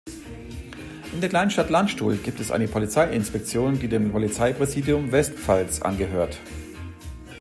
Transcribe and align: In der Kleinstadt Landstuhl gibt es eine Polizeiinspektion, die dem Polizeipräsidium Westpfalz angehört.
In 1.13 1.21
der 1.21 1.29
Kleinstadt 1.29 1.69
Landstuhl 1.69 2.17
gibt 2.17 2.39
es 2.39 2.49
eine 2.49 2.67
Polizeiinspektion, 2.67 3.77
die 3.77 3.87
dem 3.87 4.11
Polizeipräsidium 4.11 5.11
Westpfalz 5.11 5.79
angehört. 5.83 6.39